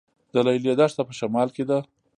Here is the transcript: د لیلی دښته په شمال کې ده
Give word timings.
د 0.33 0.35
لیلی 0.47 0.73
دښته 0.79 1.01
په 1.09 1.13
شمال 1.19 1.49
کې 1.55 1.63
ده 1.69 1.79